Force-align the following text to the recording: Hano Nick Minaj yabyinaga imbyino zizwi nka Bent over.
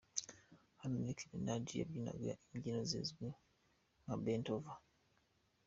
Hano 0.81 0.95
Nick 1.05 1.19
Minaj 1.31 1.65
yabyinaga 1.79 2.31
imbyino 2.51 2.81
zizwi 2.89 3.27
nka 4.03 4.15
Bent 4.23 4.47
over. 4.55 4.75